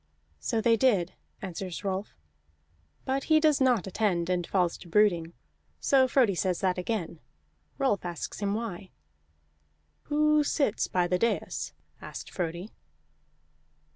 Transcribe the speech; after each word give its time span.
"So 0.39 0.61
they 0.61 0.77
did," 0.77 1.13
answers 1.43 1.83
Rolf. 1.83 2.15
But 3.05 3.25
he 3.25 3.39
does 3.39 3.61
not 3.61 3.85
attend, 3.85 4.31
and 4.31 4.47
falls 4.47 4.75
to 4.79 4.87
brooding. 4.87 5.33
So 5.79 6.07
Frodi 6.07 6.33
says 6.33 6.59
that 6.61 6.79
again. 6.79 7.19
Rolf 7.77 8.03
asks 8.03 8.39
him 8.39 8.55
why. 8.55 8.89
"Who 10.05 10.43
sits 10.43 10.87
by 10.87 11.05
the 11.05 11.19
dais?" 11.19 11.73
asked 12.01 12.31
Frodi. 12.31 12.71